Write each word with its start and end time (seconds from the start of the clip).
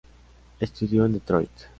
Estudió 0.59 1.05
en 1.05 1.13
Detroit. 1.13 1.51